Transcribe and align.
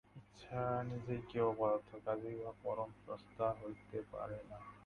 ইচ্ছা 0.19 0.61
নিজেই 0.89 1.19
জ্ঞেয় 1.29 1.51
পদার্থ, 1.59 1.89
কাজেই 2.05 2.35
উহা 2.39 2.53
পরম 2.63 2.89
সত্তা 3.03 3.47
হইতে 3.59 3.97
পারে 4.11 4.39
না। 4.49 4.57